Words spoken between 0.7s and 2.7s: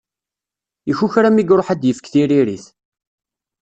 Ikukra mi iruḥ ad d-yefk tiririt.